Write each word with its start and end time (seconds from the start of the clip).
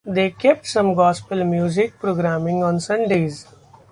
They 0.03 0.31
kept 0.31 0.65
some 0.65 0.95
Gospel 0.95 1.43
music 1.43 1.99
programming 1.99 2.63
on 2.63 2.79
Sundays. 2.79 3.45